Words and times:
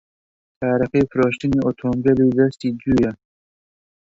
کارەکەی 0.59 1.09
فرۆشتنی 1.11 1.63
ئۆتۆمۆبیلی 1.65 2.35
دەستی 2.37 2.75
دوویە. 2.79 3.11